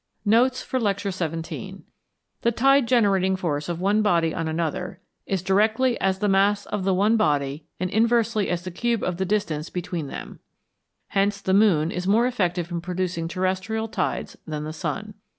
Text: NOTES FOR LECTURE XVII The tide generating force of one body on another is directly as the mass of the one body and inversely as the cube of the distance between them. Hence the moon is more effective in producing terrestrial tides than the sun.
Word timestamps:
NOTES 0.25 0.63
FOR 0.63 0.79
LECTURE 0.79 1.11
XVII 1.11 1.83
The 2.41 2.51
tide 2.51 2.87
generating 2.87 3.35
force 3.35 3.69
of 3.69 3.79
one 3.79 4.01
body 4.01 4.33
on 4.33 4.47
another 4.47 4.99
is 5.27 5.43
directly 5.43 5.99
as 6.01 6.17
the 6.17 6.27
mass 6.27 6.65
of 6.65 6.83
the 6.85 6.93
one 6.95 7.17
body 7.17 7.67
and 7.79 7.87
inversely 7.91 8.49
as 8.49 8.63
the 8.63 8.71
cube 8.71 9.03
of 9.03 9.17
the 9.17 9.25
distance 9.25 9.69
between 9.69 10.07
them. 10.07 10.39
Hence 11.09 11.39
the 11.39 11.53
moon 11.53 11.91
is 11.91 12.07
more 12.07 12.25
effective 12.25 12.71
in 12.71 12.81
producing 12.81 13.27
terrestrial 13.27 13.87
tides 13.87 14.35
than 14.47 14.63
the 14.63 14.73
sun. 14.73 15.13